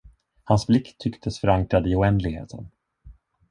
Hans 0.45 0.65
blick 0.67 0.97
tycktes 0.97 1.39
förankrad 1.39 1.87
i 1.87 1.95
oändligheten. 1.95 2.71